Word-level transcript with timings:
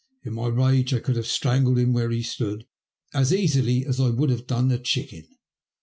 In 0.23 0.33
my 0.33 0.47
rage 0.47 0.95
I 0.95 0.99
could 0.99 1.15
have 1.15 1.27
strangled 1.27 1.77
him 1.77 1.93
where 1.93 2.09
he 2.09 2.23
stood, 2.23 2.65
as 3.13 3.31
easily 3.31 3.85
as 3.85 3.99
I 3.99 4.09
would 4.09 4.31
have 4.31 4.47
done 4.47 4.71
a 4.71 4.79
chicken. 4.79 5.27